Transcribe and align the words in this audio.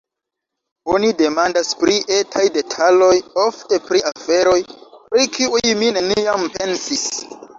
Oni 0.93 1.09
demandas 1.19 1.67
pri 1.81 1.97
etaj 2.19 2.45
detaloj, 2.55 3.11
ofte 3.43 3.79
pri 3.89 4.01
aferoj, 4.13 4.57
pri 5.13 5.29
kiuj 5.37 5.63
mi 5.83 5.91
neniam 5.99 6.49
pensis. 6.57 7.07